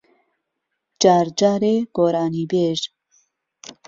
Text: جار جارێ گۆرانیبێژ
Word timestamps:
جار 1.01 1.27
جارێ 1.39 1.75
گۆرانیبێژ 1.95 2.81